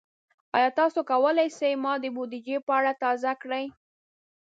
ایا 0.55 0.69
تاسو 0.79 0.99
کولی 1.11 1.47
شئ 1.57 1.73
ما 1.83 1.93
د 2.01 2.05
بودیجې 2.15 2.57
په 2.65 2.71
اړه 2.77 2.91
تازه 3.03 3.31
کړئ؟ 3.41 3.65